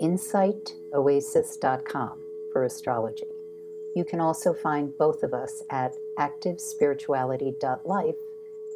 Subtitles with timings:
[0.00, 2.22] insightoasis.com
[2.52, 3.26] for astrology.
[3.94, 8.14] You can also find both of us at activespirituality.life,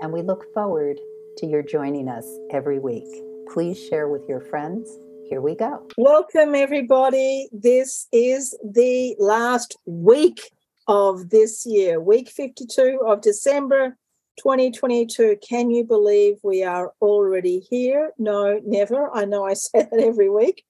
[0.00, 1.00] and we look forward
[1.38, 3.09] to your joining us every week.
[3.52, 4.98] Please share with your friends.
[5.28, 5.87] Here we go.
[5.97, 7.48] Welcome, everybody.
[7.52, 10.50] This is the last week
[10.89, 13.97] of this year, week 52 of December
[14.39, 15.36] 2022.
[15.47, 18.11] Can you believe we are already here?
[18.19, 19.14] No, never.
[19.14, 20.64] I know I say that every week.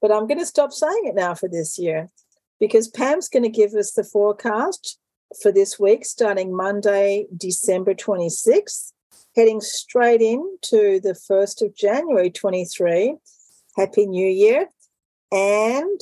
[0.00, 2.08] But I'm going to stop saying it now for this year
[2.60, 4.98] because Pam's going to give us the forecast
[5.42, 8.92] for this week, starting Monday, December 26th,
[9.36, 13.16] heading straight into the 1st of January 23.
[13.76, 14.66] Happy New Year.
[15.30, 16.00] And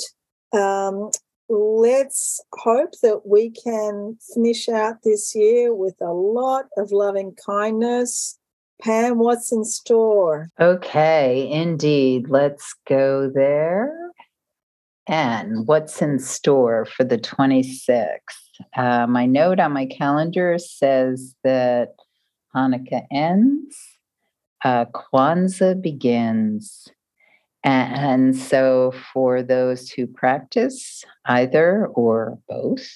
[0.52, 1.10] um,
[1.48, 8.38] let's hope that we can finish out this year with a lot of loving kindness
[8.82, 10.48] Pam, what's in store?
[10.60, 12.28] Okay, indeed.
[12.28, 13.92] Let's go there.
[15.06, 18.18] And what's in store for the 26th?
[18.76, 21.94] Uh, my note on my calendar says that
[22.54, 23.76] Hanukkah ends,
[24.64, 26.88] uh, Kwanzaa begins.
[27.62, 32.86] And so, for those who practice either or both,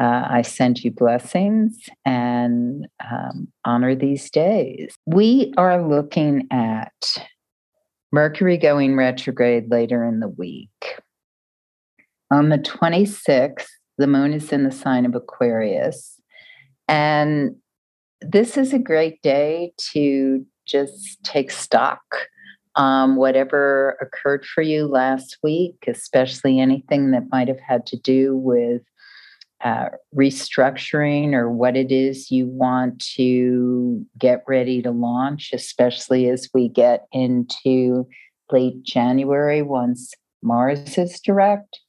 [0.00, 4.94] uh, I send you blessings and um, honor these days.
[5.06, 6.92] We are looking at
[8.12, 11.00] Mercury going retrograde later in the week.
[12.30, 16.20] On the 26th, the moon is in the sign of Aquarius.
[16.86, 17.56] And
[18.20, 22.00] this is a great day to just take stock
[22.78, 28.36] um, whatever occurred for you last week, especially anything that might have had to do
[28.36, 28.82] with
[29.62, 36.48] uh, restructuring or what it is you want to get ready to launch, especially as
[36.54, 38.06] we get into
[38.52, 41.80] late January once Mars is direct.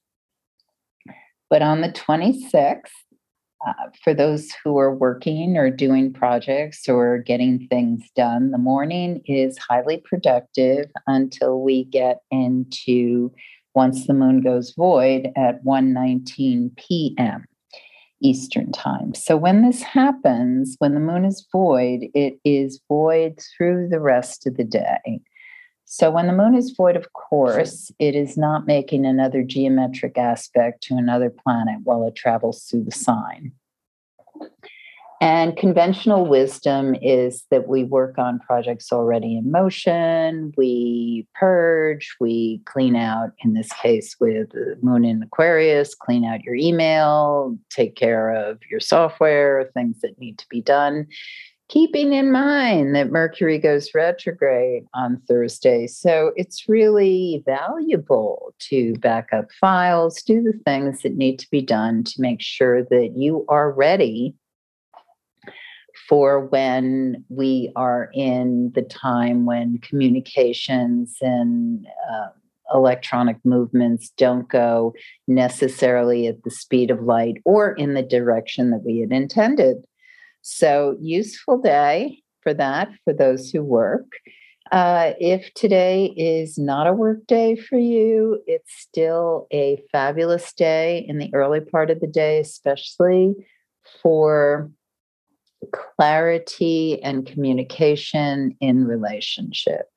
[1.50, 2.82] But on the 26th,
[3.68, 9.22] uh, for those who are working or doing projects or getting things done, the morning
[9.26, 13.32] is highly productive until we get into
[13.76, 17.46] once the moon goes void at 1:19 p.m.
[18.22, 19.14] Eastern time.
[19.14, 24.46] So when this happens, when the moon is void, it is void through the rest
[24.48, 25.22] of the day.
[25.86, 30.84] So when the moon is void, of course, it is not making another geometric aspect
[30.84, 33.54] to another planet while it travels through the sign.
[35.22, 42.62] And conventional wisdom is that we work on projects already in motion, we purge, we
[42.66, 44.48] clean out, in this case with
[44.82, 50.38] Moon in Aquarius, clean out your email, take care of your software, things that need
[50.38, 51.06] to be done.
[51.68, 55.86] Keeping in mind that Mercury goes retrograde on Thursday.
[55.86, 61.62] So it's really valuable to back up files, do the things that need to be
[61.62, 64.34] done to make sure that you are ready
[66.10, 72.30] for when we are in the time when communications and uh,
[72.74, 74.94] electronic movements don't go
[75.28, 79.78] necessarily at the speed of light or in the direction that we had intended.
[80.42, 84.08] So, useful day for that for those who work.
[84.72, 91.06] Uh, if today is not a work day for you, it's still a fabulous day
[91.08, 93.34] in the early part of the day, especially
[94.02, 94.70] for
[95.74, 99.88] clarity and communication in relationship.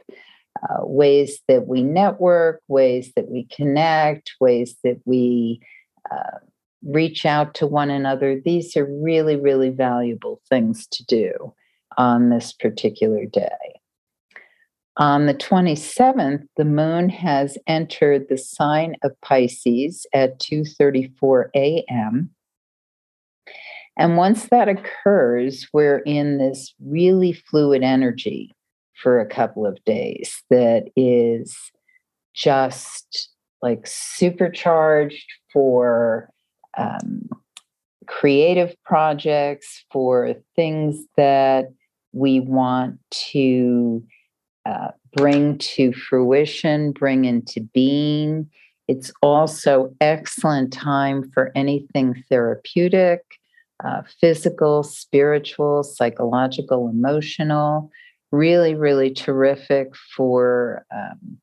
[0.62, 5.60] Uh, ways that we network, ways that we connect, ways that we
[6.10, 6.38] uh,
[6.84, 8.40] reach out to one another.
[8.44, 11.54] These are really, really valuable things to do
[11.96, 13.80] on this particular day.
[14.98, 22.30] On the 27th, the moon has entered the sign of Pisces at 2:34 a.m.
[23.98, 28.54] And once that occurs, we're in this really fluid energy
[28.94, 31.56] for a couple of days that is
[32.34, 33.30] just
[33.60, 36.30] like supercharged for
[36.78, 37.28] um,
[38.06, 41.66] creative projects, for things that
[42.12, 44.02] we want to
[44.66, 48.48] uh, bring to fruition, bring into being.
[48.88, 53.20] It's also excellent time for anything therapeutic,
[53.84, 57.90] uh, physical, spiritual, psychological, emotional.
[58.30, 61.38] Really, really terrific for um,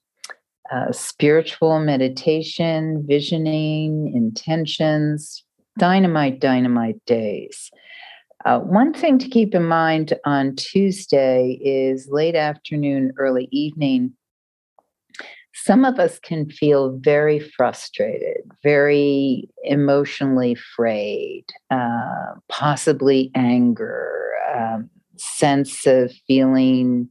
[0.72, 5.44] uh, spiritual meditation, visioning, intentions,
[5.78, 7.72] dynamite, dynamite days.
[8.46, 14.14] Uh, one thing to keep in mind on Tuesday is late afternoon, early evening.
[15.54, 25.86] Some of us can feel very frustrated, very emotionally frayed, uh, possibly anger, um, sense
[25.86, 27.10] of feeling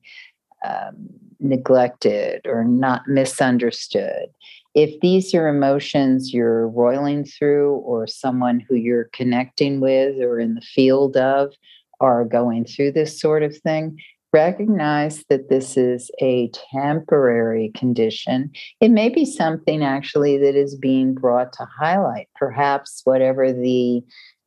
[0.65, 1.09] um,
[1.41, 4.27] neglected or not misunderstood.
[4.75, 10.55] If these are emotions you're roiling through or someone who you're connecting with or in
[10.55, 11.53] the field of
[12.01, 13.99] are going through this sort of thing,
[14.33, 18.51] recognize that this is a temporary condition.
[18.81, 22.29] It may be something actually that is being brought to highlight.
[22.35, 24.03] Perhaps whatever the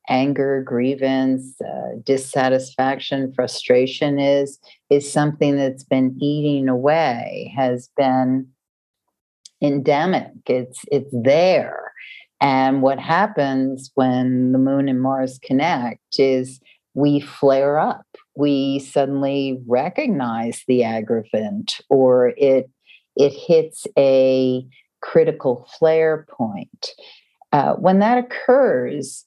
[0.09, 8.47] anger, grievance, uh, dissatisfaction, frustration is, is something that's been eating away, has been
[9.61, 10.31] endemic.
[10.47, 11.93] It's it's there.
[12.41, 16.59] And what happens when the moon and Mars connect is
[16.95, 18.05] we flare up.
[18.35, 22.69] We suddenly recognize the aggravant or it
[23.15, 24.65] it hits a
[25.01, 26.91] critical flare point.
[27.51, 29.25] Uh, when that occurs,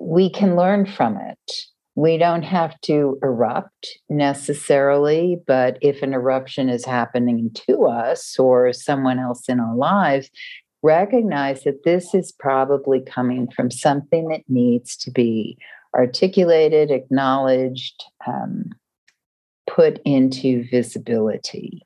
[0.00, 1.66] we can learn from it
[1.96, 8.72] we don't have to erupt necessarily, but if an eruption is happening to us or
[8.72, 10.28] someone else in our lives,
[10.82, 15.56] recognize that this is probably coming from something that needs to be
[15.94, 18.70] articulated, acknowledged, um,
[19.68, 21.82] put into visibility.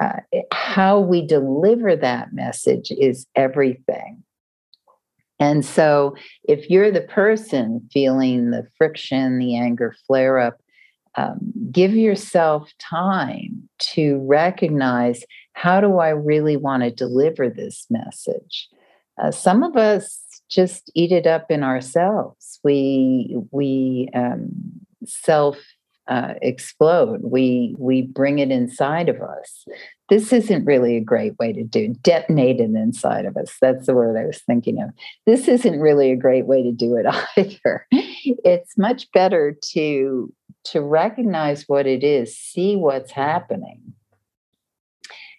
[0.00, 0.20] Uh,
[0.52, 4.22] how we deliver that message is everything.
[5.38, 10.60] And so, if you're the person feeling the friction, the anger flare up,
[11.16, 11.38] um,
[11.70, 18.68] give yourself time to recognize how do I really want to deliver this message.
[19.22, 22.60] Uh, some of us just eat it up in ourselves.
[22.62, 24.50] We we um,
[25.04, 25.58] self
[26.08, 27.20] uh, explode.
[27.22, 29.66] We we bring it inside of us.
[30.08, 33.56] This isn't really a great way to do detonate it inside of us.
[33.60, 34.90] That's the word I was thinking of.
[35.26, 37.06] This isn't really a great way to do it
[37.36, 37.86] either.
[37.90, 40.32] It's much better to
[40.64, 43.94] to recognize what it is, see what's happening,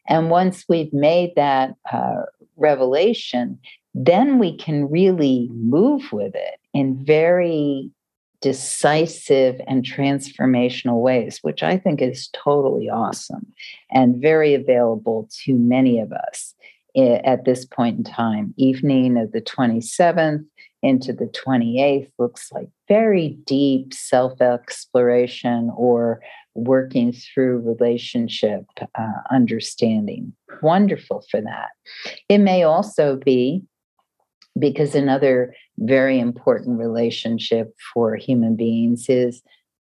[0.08, 2.24] and once we've made that uh,
[2.56, 3.60] revelation,
[4.06, 7.90] then we can really move with it in very
[8.42, 13.52] decisive and transformational ways, which I think is totally awesome
[13.92, 16.54] and very available to many of us
[16.96, 18.54] at this point in time.
[18.58, 20.46] Evening of the 27th
[20.84, 26.22] into the 28th looks like very deep self exploration or
[26.54, 28.66] working through relationship
[28.96, 30.34] uh, understanding.
[30.62, 31.70] Wonderful for that.
[32.30, 33.64] It may also be
[34.60, 39.42] because another very important relationship for human beings is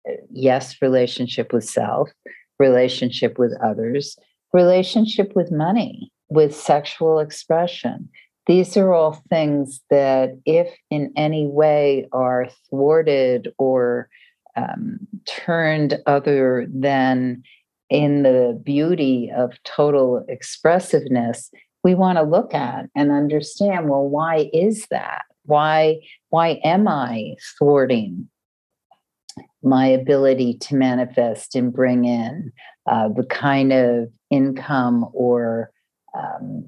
[0.09, 2.11] uh, yes relationship with self
[2.59, 4.17] relationship with others
[4.53, 8.09] relationship with money with sexual expression.
[8.47, 14.09] These are all things that if in any way are thwarted or
[14.57, 17.43] um, turned other than
[17.90, 21.50] in the beauty of total expressiveness
[21.85, 25.97] we want to look at and understand well why is that why
[26.31, 28.29] why am i thwarting
[29.62, 32.53] my ability to manifest and bring in
[32.87, 35.71] uh, the kind of income or
[36.14, 36.64] um,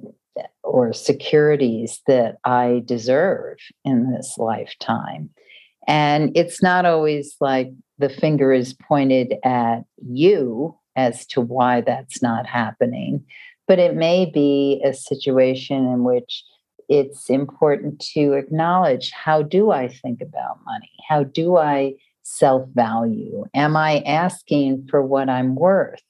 [0.62, 5.30] or securities that I deserve in this lifetime.
[5.86, 12.22] And it's not always like the finger is pointed at you as to why that's
[12.22, 13.24] not happening,
[13.66, 16.44] but it may be a situation in which
[16.88, 20.92] it's important to acknowledge how do I think about money?
[21.08, 23.44] How do I self value?
[23.54, 26.02] Am I asking for what I'm worth?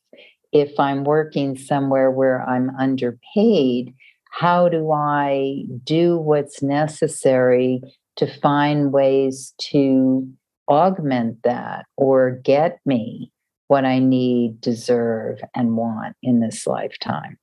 [0.53, 3.95] If I'm working somewhere where I'm underpaid,
[4.31, 7.81] how do I do what's necessary
[8.17, 10.29] to find ways to
[10.69, 13.33] augment that or get me
[13.69, 17.39] what I need, deserve, and want in this lifetime?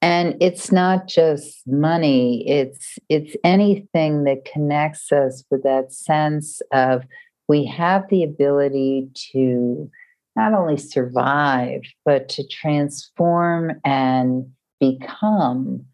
[0.00, 7.04] And it's not just money it's it's anything that connects us with that sense of
[7.48, 9.90] we have the ability to
[10.36, 14.46] not only survive but to transform and
[14.80, 15.84] become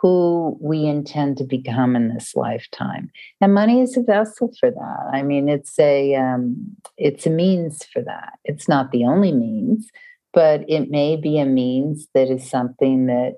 [0.00, 3.08] who we intend to become in this lifetime.
[3.40, 5.10] And money is a vessel for that.
[5.12, 8.32] I mean it's a um, it's a means for that.
[8.44, 9.88] It's not the only means
[10.32, 13.34] but it may be a means that is something that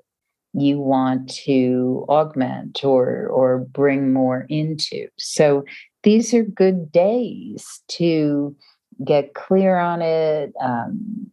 [0.57, 5.63] you want to augment or or bring more into so
[6.03, 8.55] these are good days to
[9.03, 11.29] get clear on it um,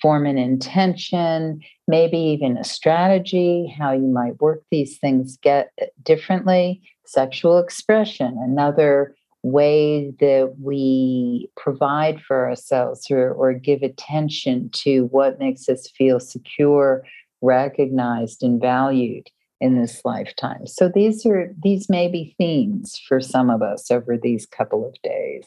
[0.00, 5.70] form an intention, maybe even a strategy, how you might work these things get
[6.02, 6.82] differently.
[7.06, 15.38] Sexual expression, another way that we provide for ourselves or, or give attention to what
[15.38, 17.04] makes us feel secure,
[17.42, 19.28] recognized, and valued
[19.60, 20.66] in this lifetime.
[20.66, 24.94] So these are these may be themes for some of us over these couple of
[25.02, 25.46] days.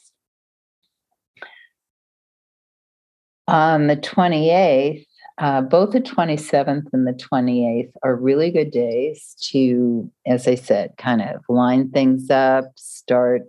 [3.48, 5.05] On the 28th,
[5.39, 10.93] uh, both the 27th and the 28th are really good days to, as I said,
[10.98, 13.43] kind of line things up, start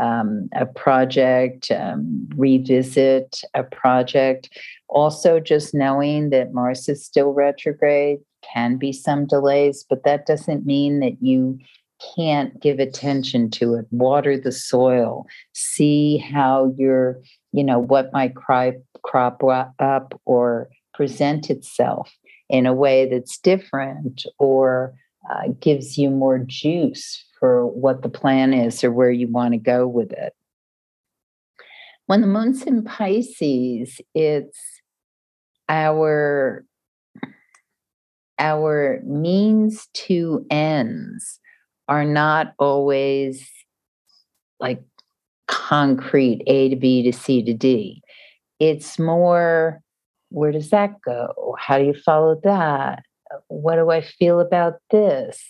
[0.00, 4.48] um, a project, um, revisit a project.
[4.88, 8.18] Also, just knowing that Mars is still retrograde
[8.54, 11.58] can be some delays, but that doesn't mean that you
[12.14, 13.86] can't give attention to it.
[13.90, 17.20] Water the soil, see how you're
[17.56, 22.14] you know, what might cry, crop up or present itself
[22.50, 24.94] in a way that's different or
[25.30, 29.58] uh, gives you more juice for what the plan is or where you want to
[29.58, 30.32] go with it.
[32.06, 34.58] When the moon's in Pisces, it's
[35.68, 36.64] our
[38.38, 41.40] our means to ends
[41.88, 43.48] are not always
[44.60, 44.82] like
[45.48, 48.02] concrete A to B to C to D.
[48.60, 49.80] It's more
[50.30, 51.56] where does that go?
[51.58, 53.02] How do you follow that?
[53.48, 55.42] What do I feel about this?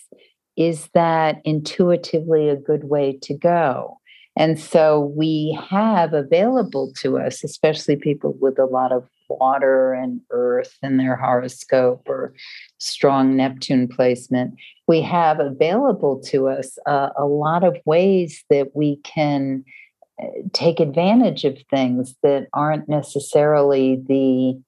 [0.57, 3.99] Is that intuitively a good way to go?
[4.39, 10.21] And so we have available to us, especially people with a lot of water and
[10.31, 12.35] earth in their horoscope or
[12.79, 14.55] strong Neptune placement,
[14.87, 19.65] we have available to us uh, a lot of ways that we can
[20.53, 24.61] take advantage of things that aren't necessarily the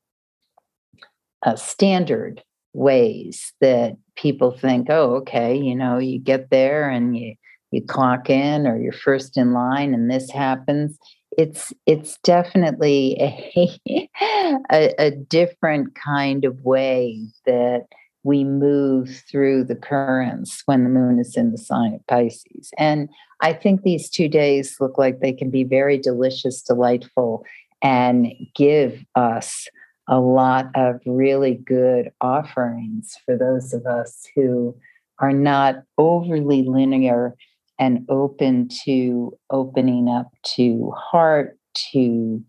[1.47, 2.43] uh, standard
[2.73, 7.35] ways that people think oh okay you know you get there and you
[7.71, 10.99] you clock in or you're first in line and this happens
[11.37, 14.09] it's it's definitely a,
[14.73, 17.87] a, a different kind of way that
[18.25, 22.71] we move through the currents when the moon is in the sign of Pisces.
[22.77, 23.09] And
[23.41, 27.45] I think these two days look like they can be very delicious, delightful,
[27.81, 29.69] and give us
[30.09, 34.75] a lot of really good offerings for those of us who
[35.19, 37.35] are not overly linear
[37.79, 41.59] and open to opening up to heart,
[41.93, 42.43] to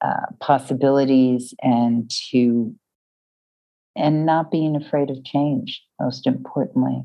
[0.00, 2.74] uh, possibilities, and to
[3.94, 7.04] and not being afraid of change, most importantly.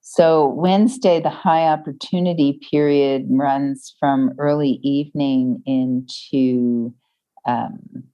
[0.00, 6.92] So, Wednesday, the high opportunity period runs from early evening into
[7.46, 8.04] um,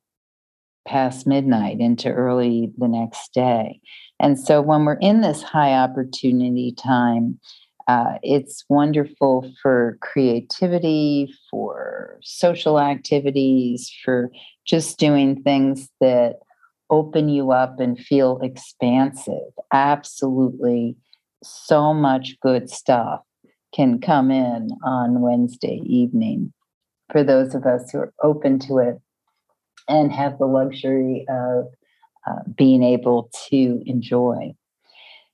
[0.87, 3.81] past midnight, into early the next day.
[4.19, 7.39] And so, when we're in this high opportunity time,
[7.87, 14.31] uh, it's wonderful for creativity, for social activities, for
[14.67, 16.37] just doing things that
[16.91, 19.53] open you up and feel expansive.
[19.73, 20.97] Absolutely,
[21.43, 23.21] so much good stuff
[23.75, 26.53] can come in on Wednesday evening
[27.13, 28.99] for those of us who are open to it
[29.89, 31.67] and have the luxury of
[32.27, 34.55] uh, being able to enjoy.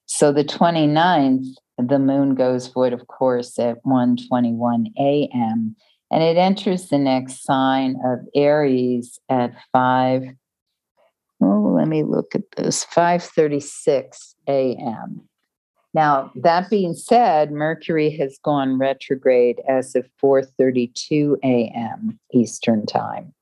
[0.06, 1.46] So the 29th,
[1.78, 5.76] the moon goes void, of course, at 1:21 a.m.
[6.10, 10.24] and it enters the next sign of Aries at 5
[11.42, 15.28] oh, let me look at this 5:36 a.m.
[15.92, 22.18] Now, that being said, Mercury has gone retrograde as of 4:32 a.m.
[22.32, 23.32] Eastern Time.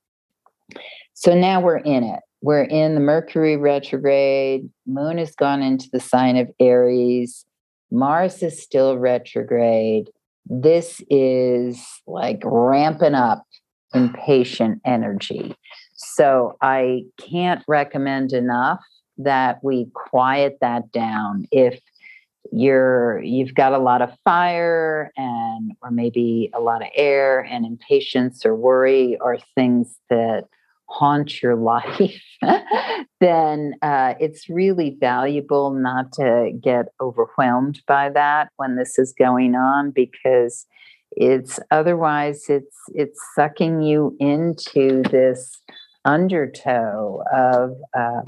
[1.13, 2.19] So now we're in it.
[2.41, 4.69] We're in the Mercury retrograde.
[4.85, 7.45] Moon has gone into the sign of Aries.
[7.91, 10.09] Mars is still retrograde.
[10.45, 13.43] This is like ramping up
[13.93, 15.55] impatient energy.
[15.95, 18.81] So I can't recommend enough
[19.19, 21.45] that we quiet that down.
[21.51, 21.79] If
[22.51, 27.65] you're you've got a lot of fire and or maybe a lot of air and
[27.65, 30.43] impatience or worry are things that
[30.93, 32.21] haunt your life,
[33.19, 39.55] then uh, it's really valuable not to get overwhelmed by that when this is going
[39.55, 40.65] on because
[41.15, 45.61] it's otherwise it's it's sucking you into this
[46.05, 48.21] undertow of uh,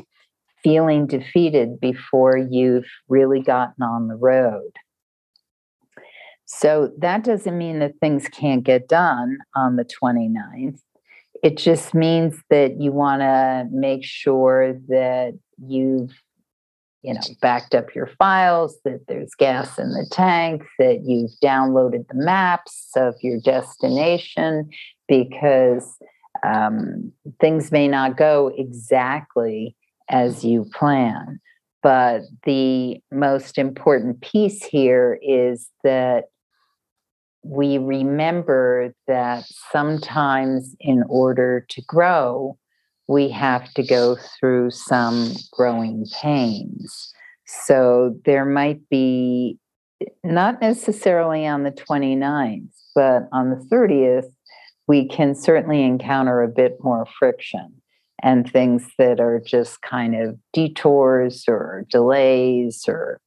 [0.63, 4.72] feeling defeated before you've really gotten on the road.
[6.45, 10.79] So that doesn't mean that things can't get done on the 29th.
[11.45, 16.09] It just means that you want to make sure that you've
[17.03, 22.07] you know backed up your files that there's gas in the tank that you've downloaded
[22.07, 24.71] the maps of your destination
[25.07, 25.95] because
[26.43, 29.75] um, things may not go exactly
[30.09, 31.39] as you plan.
[31.83, 36.23] But the most important piece here is that
[37.45, 42.57] we remember that sometimes in order to grow,
[43.07, 47.13] we have to go through some growing pains.
[47.45, 49.59] So there might be,
[50.23, 54.31] not necessarily on the 29th, but on the 30th,
[54.87, 57.81] we can certainly encounter a bit more friction
[58.23, 63.19] and things that are just kind of detours or delays or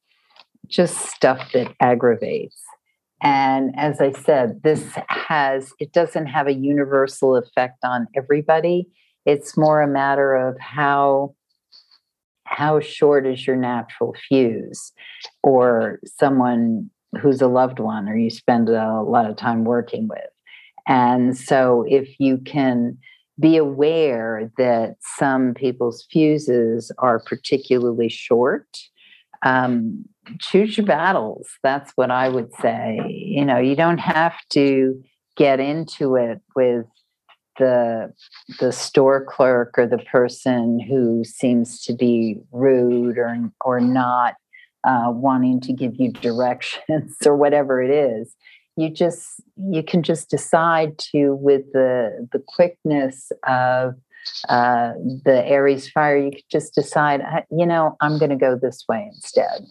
[0.67, 2.61] just stuff that aggravates.
[3.21, 8.87] And as I said, this has, it doesn't have a universal effect on everybody.
[9.25, 11.35] It's more a matter of how
[12.45, 14.91] how short is your natural fuse
[15.43, 16.89] or someone
[17.21, 20.19] who's a loved one or you spend a lot of time working with.
[20.87, 22.97] And so if you can
[23.39, 28.67] be aware that some people's fuses are particularly short,
[29.43, 30.05] um,
[30.39, 31.47] choose your battles.
[31.63, 32.99] That's what I would say.
[33.07, 35.01] You know, you don't have to
[35.35, 36.85] get into it with
[37.57, 38.13] the
[38.59, 44.35] the store clerk or the person who seems to be rude or or not
[44.83, 48.35] uh, wanting to give you directions or whatever it is.
[48.77, 53.95] You just you can just decide to with the the quickness of
[54.47, 54.93] uh,
[55.25, 56.17] the Aries fire.
[56.17, 59.61] You could just decide, you know, I'm going to go this way instead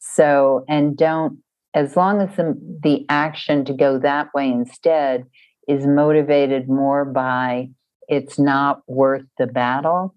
[0.00, 1.38] so, and don't,
[1.74, 5.24] as long as the, the action to go that way instead
[5.68, 7.70] is motivated more by
[8.08, 10.14] it's not worth the battle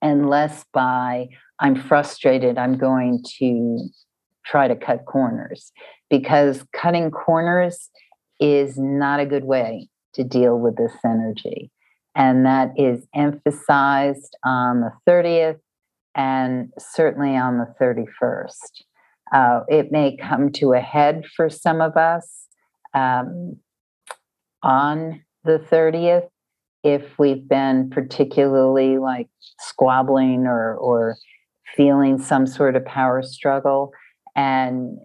[0.00, 3.88] and less by I'm frustrated, I'm going to
[4.44, 5.72] try to cut corners
[6.10, 7.90] because cutting corners
[8.38, 11.70] is not a good way to deal with this energy.
[12.14, 15.58] And that is emphasized on the 30th
[16.14, 18.82] and certainly on the 31st.
[19.32, 22.46] Uh, it may come to a head for some of us
[22.94, 23.56] um,
[24.62, 26.28] on the 30th
[26.84, 31.16] if we've been particularly like squabbling or, or
[31.76, 33.90] feeling some sort of power struggle.
[34.36, 34.98] And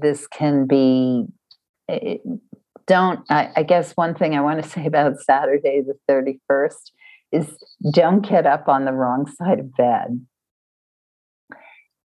[0.00, 1.26] this can be,
[1.88, 2.20] it,
[2.86, 6.90] don't, I, I guess one thing I want to say about Saturday, the 31st,
[7.32, 7.56] is
[7.92, 10.24] don't get up on the wrong side of bed.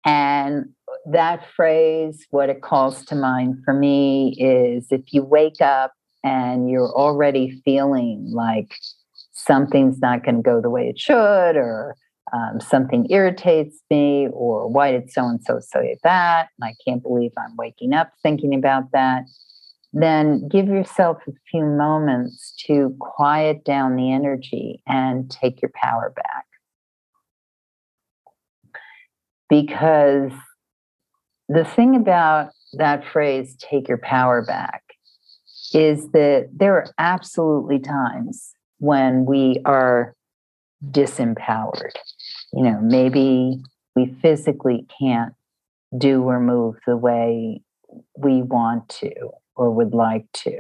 [0.03, 0.73] And
[1.05, 6.69] that phrase, what it calls to mind for me is if you wake up and
[6.69, 8.75] you're already feeling like
[9.31, 11.95] something's not going to go the way it should, or
[12.33, 16.49] um, something irritates me, or why did so and so say that?
[16.59, 19.23] And I can't believe I'm waking up thinking about that
[19.93, 26.13] then give yourself a few moments to quiet down the energy and take your power
[26.15, 26.45] back.
[29.49, 30.32] Because
[31.49, 34.84] the thing about that phrase, take your power back,
[35.73, 40.15] is that there are absolutely times when we are
[40.89, 41.95] disempowered.
[42.54, 43.62] You know, maybe
[43.95, 45.34] we physically can't
[45.97, 47.62] do or move the way
[48.17, 49.12] we want to
[49.62, 50.60] or would like to.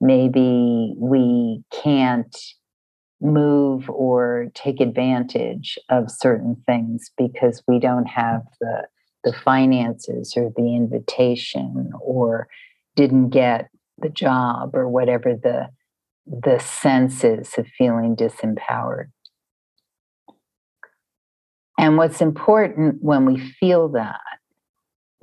[0.00, 2.36] Maybe we can't
[3.20, 8.86] move or take advantage of certain things because we don't have the
[9.24, 12.48] the finances or the invitation or
[12.96, 15.68] didn't get the job or whatever the
[16.26, 19.10] the sense is of feeling disempowered.
[21.78, 24.20] And what's important when we feel that,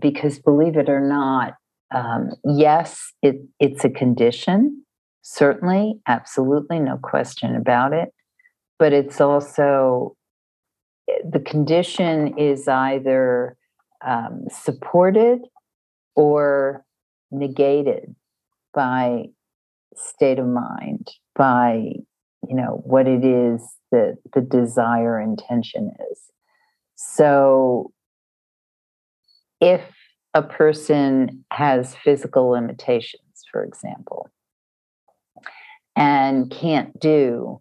[0.02, 1.54] because believe it or not,
[1.93, 4.84] um, yes, it, it's a condition,
[5.21, 8.10] certainly, absolutely, no question about it.
[8.78, 10.15] But it's also
[11.10, 13.58] eh, the condition is either
[14.06, 15.39] um, supported
[16.15, 16.86] or
[17.32, 18.15] negated
[18.73, 19.25] by
[19.95, 21.91] state of mind, by
[22.47, 26.19] you know, what it is that the desire intention is.
[26.95, 27.91] So
[29.60, 29.82] if
[30.34, 34.30] a person has physical limitations, for example,
[35.96, 37.60] and can't do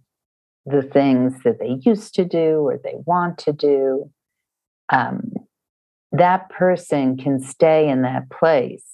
[0.67, 4.11] the things that they used to do or they want to do,
[4.91, 5.33] um,
[6.13, 8.85] that person can stay in that place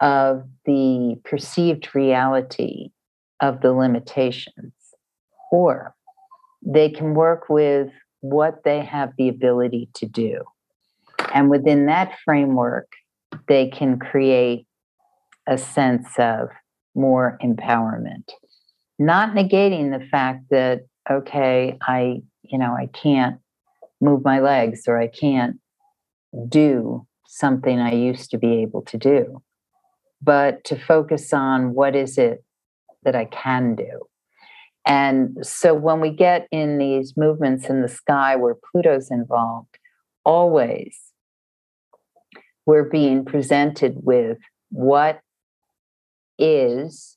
[0.00, 2.90] of the perceived reality
[3.40, 4.72] of the limitations,
[5.50, 5.94] or
[6.64, 10.42] they can work with what they have the ability to do.
[11.34, 12.92] And within that framework,
[13.48, 14.66] they can create
[15.46, 16.48] a sense of
[16.94, 18.30] more empowerment,
[18.98, 23.38] not negating the fact that, okay, I, you know, I can't
[24.00, 25.58] move my legs or I can't
[26.48, 29.42] do something I used to be able to do,
[30.22, 32.44] but to focus on what is it
[33.04, 34.02] that I can do.
[34.86, 39.78] And so when we get in these movements in the sky where Pluto's involved,
[40.24, 40.98] always
[42.66, 44.38] we're being presented with
[44.70, 45.20] what
[46.38, 47.16] is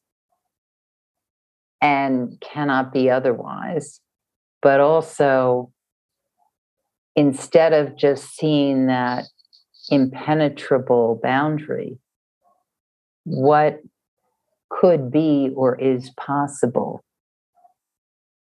[1.82, 4.00] and cannot be otherwise,
[4.62, 5.72] but also
[7.16, 9.26] instead of just seeing that
[9.90, 11.98] impenetrable boundary,
[13.26, 13.80] what
[14.70, 17.04] could be or is possible,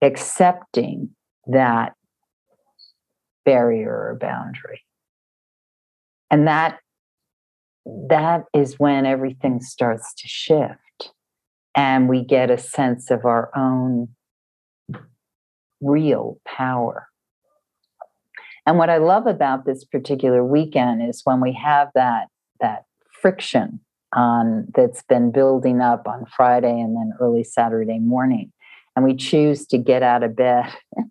[0.03, 1.11] accepting
[1.47, 1.95] that
[3.45, 4.83] barrier or boundary.
[6.31, 6.81] And that
[8.09, 11.13] that is when everything starts to shift
[11.75, 14.09] and we get a sense of our own
[15.81, 17.09] real power.
[18.67, 22.29] And what I love about this particular weekend is when we have that
[22.61, 22.85] that
[23.23, 23.81] friction
[24.13, 28.53] on that's been building up on Friday and then early Saturday morning.
[28.97, 30.67] And we choose to get out of bed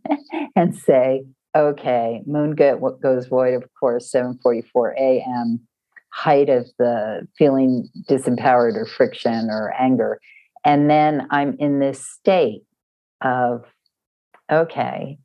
[0.56, 5.67] and say, okay, moon goes void, of course, 7:44 a.m.
[6.18, 10.20] Height of the feeling disempowered or friction or anger.
[10.66, 12.64] And then I'm in this state
[13.22, 13.66] of,
[14.52, 15.20] okay,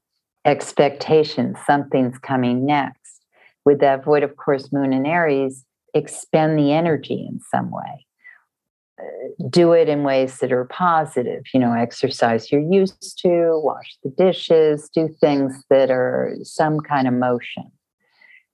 [0.45, 3.23] expectation, something's coming next.
[3.65, 8.07] With that void, of course, moon and Aries, expend the energy in some way.
[9.01, 13.97] Uh, do it in ways that are positive, you know, exercise you're used to, wash
[14.05, 17.73] the dishes, do things that are some kind of motion.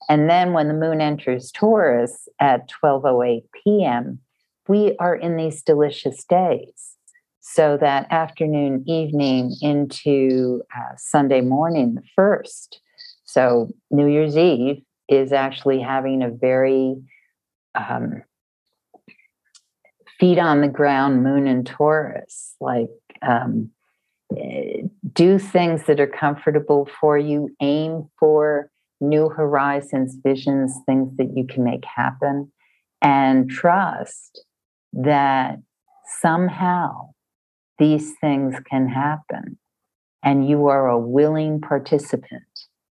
[0.08, 4.20] And then when the moon enters Taurus at 12:08 p.m.,
[4.66, 6.96] we are in these delicious days
[7.40, 12.80] so that afternoon, evening into uh, Sunday morning, the first.
[13.24, 16.96] So New Year's Eve is actually having a very
[17.74, 18.22] um,
[20.18, 22.90] feet on the ground moon and Taurus, like
[23.22, 23.70] um,
[25.12, 31.46] do things that are comfortable for you, aim for new horizons, visions, things that you
[31.46, 32.50] can make happen,
[33.00, 34.44] and trust
[34.92, 35.58] that
[36.20, 37.10] somehow
[37.78, 39.58] these things can happen.
[40.22, 42.42] And you are a willing participant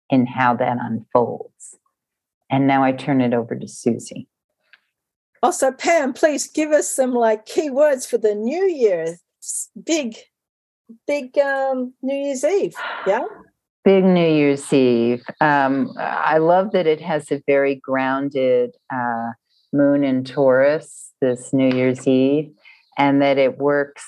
[0.10, 1.78] in how that unfolds.
[2.50, 4.28] And now I turn it over to Susie.
[5.42, 9.18] Also, Pam, please give us some like key words for the new year.
[9.84, 10.16] Big,
[11.08, 12.76] big um, New Year's Eve.
[13.08, 13.26] Yeah.
[13.84, 15.24] Big New Year's Eve.
[15.42, 19.32] Um, I love that it has a very grounded uh,
[19.74, 22.52] moon in Taurus this New Year's Eve,
[22.98, 24.04] and that it works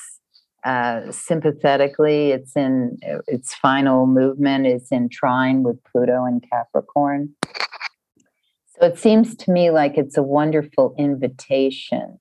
[0.63, 2.31] uh, sympathetically.
[2.31, 7.35] It's in its final movement is in trine with Pluto and Capricorn.
[7.45, 12.19] So it seems to me like it's a wonderful invitation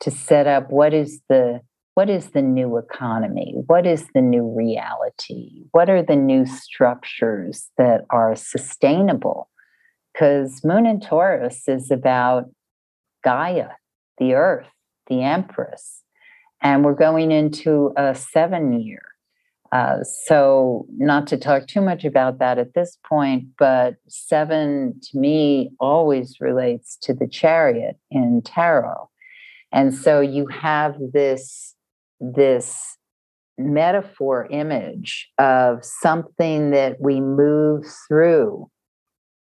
[0.00, 1.60] to set up what is the
[1.94, 3.54] what is the new economy?
[3.66, 5.64] What is the new reality?
[5.72, 9.50] What are the new structures that are sustainable?
[10.12, 12.50] Because Moon and Taurus is about
[13.24, 13.68] Gaia,
[14.18, 14.68] the earth,
[15.08, 16.02] the empress,
[16.60, 19.02] and we're going into a seven year.
[19.72, 25.18] Uh, so, not to talk too much about that at this point, but seven to
[25.18, 29.08] me always relates to the chariot in tarot.
[29.72, 31.74] And so you have this,
[32.22, 32.96] this
[33.58, 38.68] metaphor image of something that we move through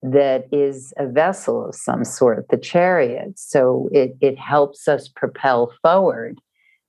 [0.02, 3.32] that is a vessel of some sort, the chariot.
[3.36, 6.38] So it, it helps us propel forward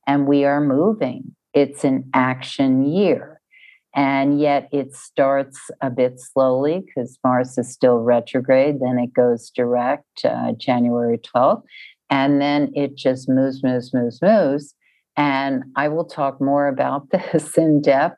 [0.05, 1.35] and we are moving.
[1.53, 3.41] It's an action year.
[3.95, 8.79] And yet it starts a bit slowly because Mars is still retrograde.
[8.79, 11.63] Then it goes direct uh, January 12th.
[12.11, 14.75] And then it just moves, moves, moves, moves.
[15.19, 18.17] And I will talk more about this in depth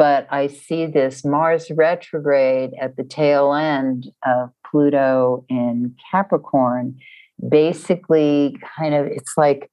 [0.00, 6.98] but I see this Mars retrograde at the tail end of Pluto in Capricorn.
[7.46, 9.70] Basically, kind of, it's like,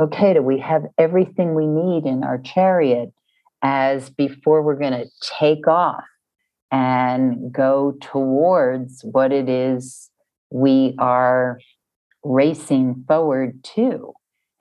[0.00, 3.12] okay, do we have everything we need in our chariot
[3.60, 6.04] as before we're going to take off
[6.72, 10.08] and go towards what it is
[10.48, 11.60] we are
[12.24, 14.14] racing forward to?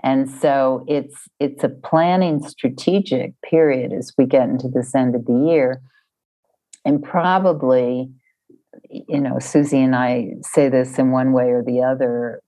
[0.06, 5.26] And so it's it's a planning strategic period as we get into this end of
[5.26, 5.82] the year.
[6.86, 8.12] And probably,
[8.92, 12.44] you know, Susie and I say this in one way or the other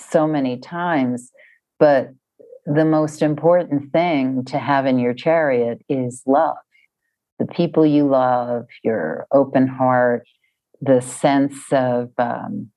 [0.00, 1.30] so many times,
[1.78, 2.08] but
[2.66, 6.56] the most important thing to have in your chariot is love.
[7.38, 10.26] The people you love, your open heart,
[10.80, 12.70] the sense of um,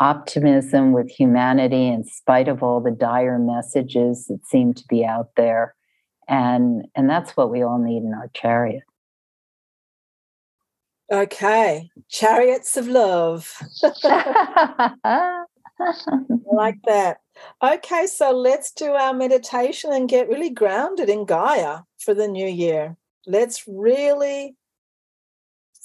[0.00, 5.30] optimism with humanity in spite of all the dire messages that seem to be out
[5.36, 5.74] there.
[6.28, 8.82] And and that's what we all need in our chariot.
[11.10, 13.52] Okay chariots of love.
[16.50, 17.18] Like that.
[17.62, 22.46] Okay so let's do our meditation and get really grounded in gaia for the new
[22.46, 22.96] year.
[23.26, 24.56] Let's really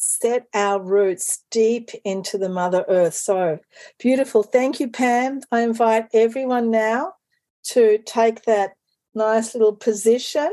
[0.04, 3.14] set our roots deep into the Mother Earth.
[3.14, 3.60] So
[4.00, 4.42] beautiful.
[4.42, 5.42] Thank you, Pam.
[5.52, 7.14] I invite everyone now
[7.66, 8.72] to take that
[9.14, 10.52] nice little position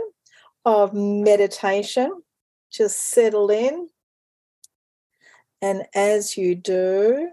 [0.67, 2.23] of meditation.
[2.71, 3.89] Just settle in.
[5.63, 7.31] And as you do,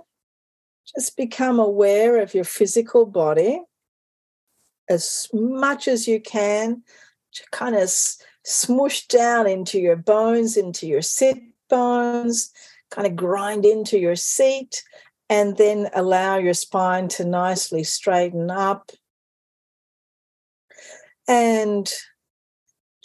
[0.95, 3.62] just become aware of your physical body
[4.89, 6.82] as much as you can,
[7.34, 7.89] to kind of
[8.47, 11.38] smoosh down into your bones, into your sit
[11.69, 12.51] bones,
[12.91, 14.84] kind of grind into your seat,
[15.30, 18.91] and then allow your spine to nicely straighten up.
[21.28, 21.91] And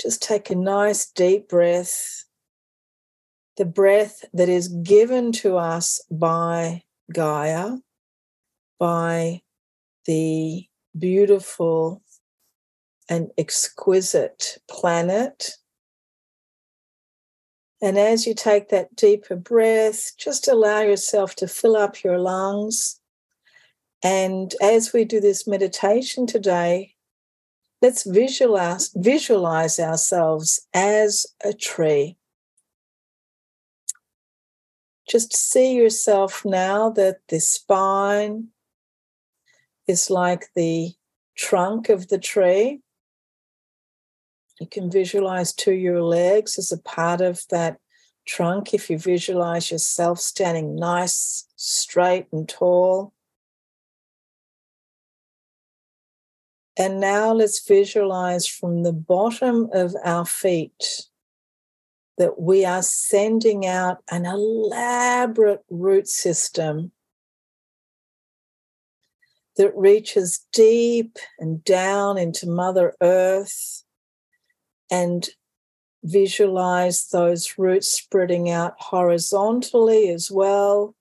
[0.00, 2.24] just take a nice deep breath.
[3.56, 7.76] The breath that is given to us by Gaia,
[8.78, 9.42] by
[10.06, 10.66] the
[10.98, 12.02] beautiful
[13.08, 15.56] and exquisite planet
[17.80, 23.00] and as you take that deeper breath, just allow yourself to fill up your lungs.
[24.02, 26.94] And as we do this meditation today,
[27.80, 32.16] let's visualize, visualize ourselves as a tree.
[35.08, 38.48] Just see yourself now that the spine
[39.86, 40.92] is like the
[41.34, 42.80] trunk of the tree.
[44.60, 47.78] You can visualize to your legs as a part of that
[48.26, 48.74] trunk.
[48.74, 53.14] If you visualize yourself standing nice, straight, and tall.
[56.76, 61.06] And now let's visualize from the bottom of our feet
[62.18, 66.92] that we are sending out an elaborate root system
[69.56, 73.84] that reaches deep and down into Mother Earth
[74.90, 75.28] and
[76.02, 80.94] visualize those roots spreading out horizontally as well,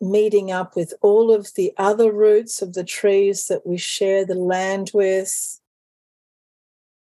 [0.00, 4.34] meeting up with all of the other roots of the trees that we share the
[4.34, 5.60] land with,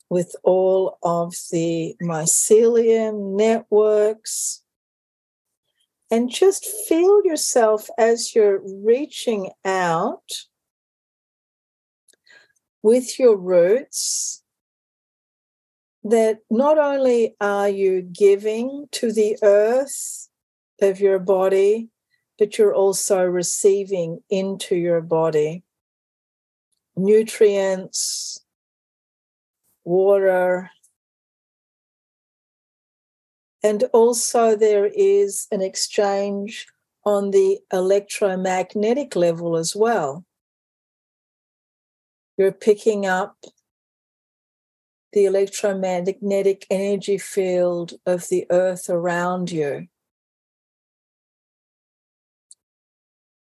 [0.09, 4.63] with all of the mycelium networks.
[6.11, 10.47] And just feel yourself as you're reaching out
[12.83, 14.44] with your roots
[16.05, 20.29] that not only are you giving to the earth
[20.81, 21.89] of your body,
[22.39, 25.65] but you're also receiving into your body
[26.97, 28.39] nutrients,
[29.85, 30.71] water,
[33.63, 36.67] and also there is an exchange
[37.05, 40.25] on the electromagnetic level as well.
[42.37, 43.37] You're picking up
[45.15, 49.87] the electromagnetic energy field of the earth around you.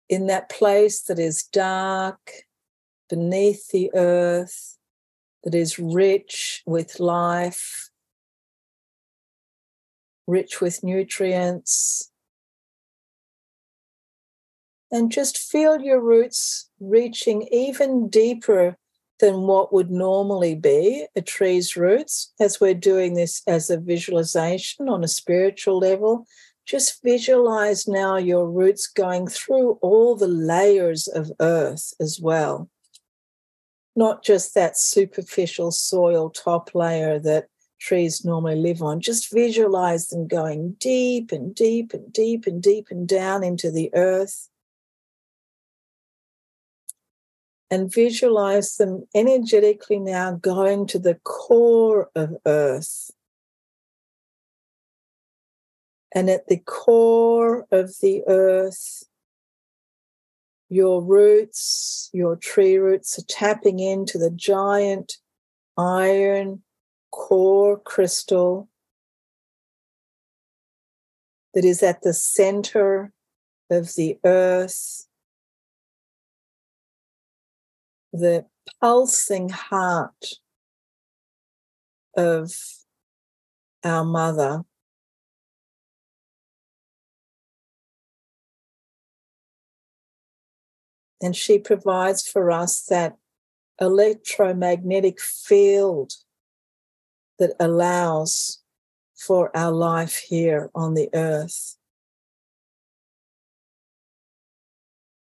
[0.09, 2.47] In that place that is dark,
[3.11, 4.79] beneath the earth,
[5.45, 7.91] that is rich with life,
[10.27, 12.11] rich with nutrients.
[14.91, 18.79] And just feel your roots reaching even deeper
[19.21, 24.89] than what would normally be a tree's roots, as we're doing this as a visualization
[24.89, 26.27] on a spiritual level.
[26.67, 32.69] Just visualize now your roots going through all the layers of earth as well.
[33.97, 37.49] Not just that superficial soil top layer that
[37.81, 39.01] trees normally live on.
[39.01, 43.91] Just visualize them going deep and deep and deep and deep and down into the
[43.95, 44.49] earth.
[47.71, 53.11] And visualize them energetically now going to the core of earth.
[56.15, 59.05] And at the core of the earth,
[60.71, 65.19] your roots, your tree roots are tapping into the giant
[65.77, 66.63] iron
[67.11, 68.69] core crystal
[71.55, 73.13] that is at the center
[73.71, 75.08] of the earth,
[78.13, 78.47] the
[78.81, 80.27] pulsing heart
[82.17, 82.53] of
[83.85, 84.65] our mother.
[91.21, 93.17] And she provides for us that
[93.81, 96.13] electromagnetic field
[97.39, 98.63] that allows
[99.17, 101.77] for our life here on the earth.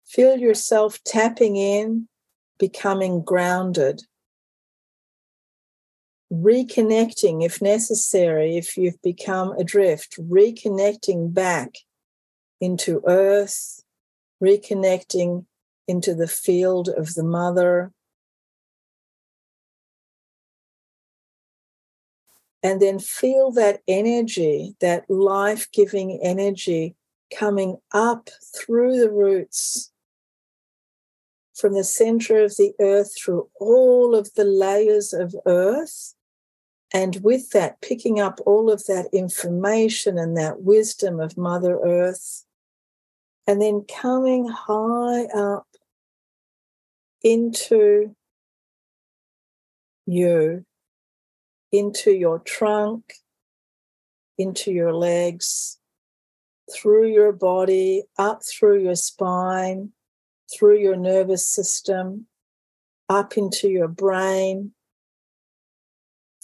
[0.07, 2.09] Feel yourself tapping in,
[2.63, 4.05] becoming grounded,
[6.33, 11.71] reconnecting if necessary, if you've become adrift, reconnecting back
[12.61, 13.83] into earth,
[14.41, 15.45] reconnecting
[15.89, 17.91] into the field of the mother,
[22.63, 26.95] and then feel that energy, that life giving energy
[27.37, 29.92] coming up through the roots
[31.63, 36.13] from the center of the earth through all of the layers of earth.
[36.93, 42.45] And with that, picking up all of that information and that wisdom of Mother Earth,
[43.47, 45.69] and then coming high up
[47.23, 48.17] into
[50.05, 50.65] you
[51.71, 53.15] into your trunk,
[54.37, 55.79] into your legs,
[56.75, 59.93] through your body, up through your spine,
[60.53, 62.27] through your nervous system,
[63.09, 64.73] up into your brain,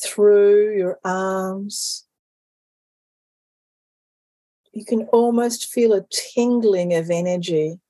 [0.03, 2.07] through your arms.
[4.73, 7.81] You can almost feel a tingling of energy,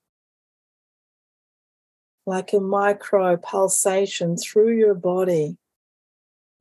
[2.25, 5.57] like a micro pulsation through your body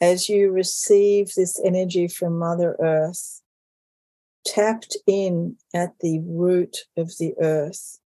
[0.00, 3.42] as you receive this energy from Mother Earth,
[4.44, 7.98] tapped in at the root of the earth,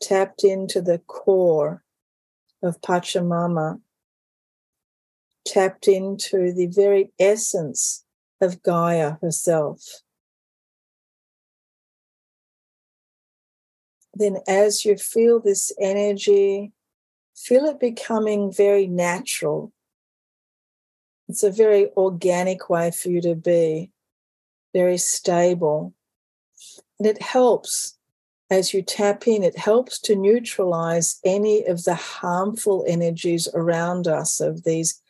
[0.00, 1.82] tapped into the core
[2.62, 3.80] of Pachamama,
[5.46, 8.04] tapped into the very essence
[8.40, 9.82] of Gaia herself.
[14.14, 16.72] Then, as you feel this energy,
[17.36, 19.72] feel it becoming very natural
[21.30, 23.92] it's a very organic way for you to be,
[24.74, 25.94] very stable.
[26.98, 27.96] And it helps
[28.50, 34.40] as you tap in, it helps to neutralize any of the harmful energies around us
[34.40, 35.00] of these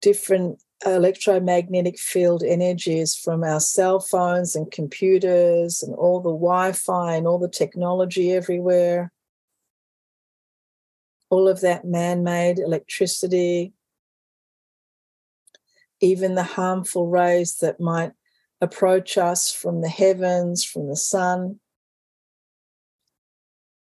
[0.00, 7.16] different electromagnetic field energies from our cell phones and computers and all the Wi Fi
[7.16, 9.10] and all the technology everywhere.
[11.28, 13.72] All of that man made electricity,
[16.00, 18.12] even the harmful rays that might
[18.60, 21.58] approach us from the heavens, from the sun.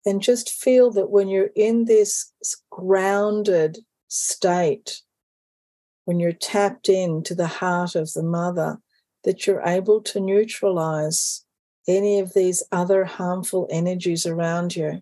[0.06, 2.34] And just feel that when you're in this
[2.70, 5.02] grounded state,
[6.06, 8.80] when you're tapped into the heart of the mother,
[9.24, 11.46] that you're able to neutralize
[11.88, 15.02] any of these other harmful energies around you.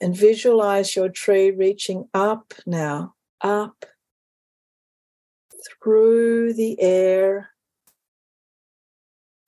[0.00, 3.86] And visualize your tree reaching up now up
[5.82, 7.50] through the air,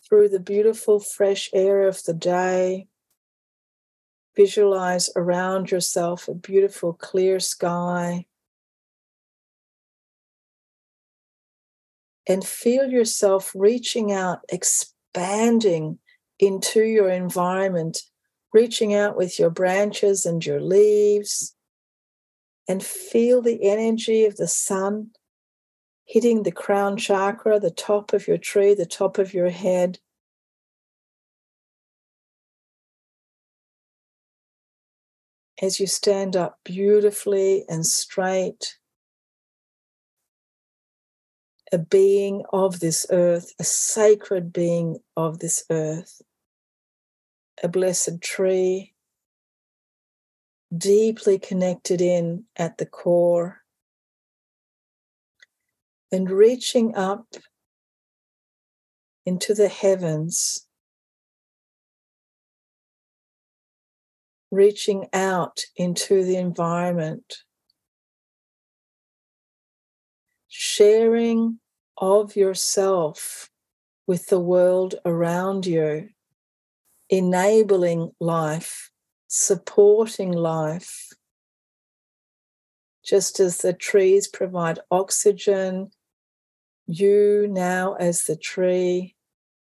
[0.09, 2.87] through the beautiful fresh air of the day.
[4.37, 8.27] Visualize around yourself a beautiful clear sky.
[12.29, 15.99] And feel yourself reaching out, expanding
[16.39, 18.03] into your environment,
[18.53, 21.57] reaching out with your branches and your leaves
[22.69, 25.11] and feel the energy of the sun
[26.07, 29.99] hitting the crown chakra, the top of your tree, the top of your head.
[35.61, 38.79] As you stand up beautifully and straight,
[41.73, 46.23] a being of this earth, a sacred being of this earth,
[47.63, 48.95] a blessed tree,
[50.77, 53.63] deeply connected in at the core,
[56.13, 57.27] and reaching up
[59.25, 60.67] into the heavens,
[64.51, 67.39] reaching out into the environment,
[70.49, 71.59] sharing
[71.99, 73.51] of yourself
[74.07, 76.09] with the world around you,
[77.11, 78.91] enabling life,
[79.27, 81.09] supporting life.
[83.05, 85.91] Just as the trees provide oxygen,
[86.87, 89.15] you now, as the tree,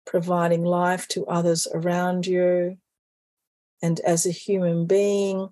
[0.06, 2.78] providing life to others around you,
[3.82, 5.48] and as a human being,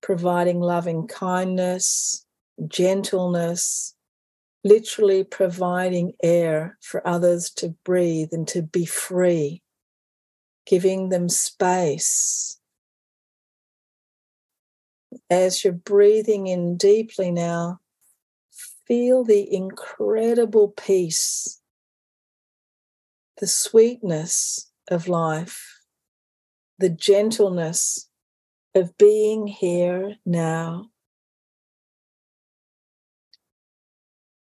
[0.00, 2.24] providing loving kindness,
[2.66, 3.94] gentleness,
[4.64, 9.62] literally providing air for others to breathe and to be free,
[10.66, 12.58] giving them space.
[15.30, 17.80] As you're breathing in deeply now,
[18.88, 21.60] feel the incredible peace,
[23.36, 25.80] the sweetness of life,
[26.78, 28.08] the gentleness
[28.74, 30.90] of being here now.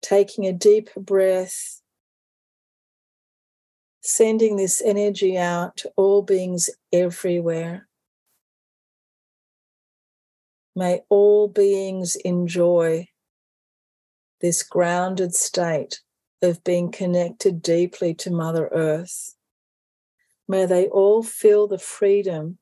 [0.08, 1.82] taking a deep breath,
[4.02, 7.90] sending this energy out to all beings everywhere.
[10.78, 13.10] May all beings enjoy
[14.42, 16.02] this grounded state
[16.42, 19.36] of being connected deeply to Mother Earth.
[20.48, 22.58] May they all feel the freedom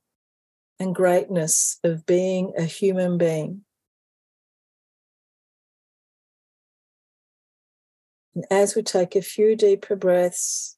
[0.80, 3.62] and greatness of being a human being.
[8.34, 10.78] And as we take a few deeper breaths,